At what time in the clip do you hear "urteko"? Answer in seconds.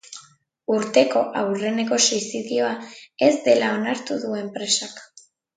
0.75-1.21